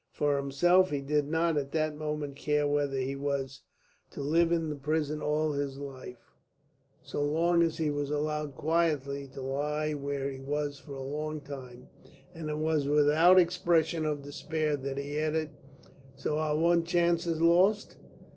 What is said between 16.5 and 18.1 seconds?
one chance is lost."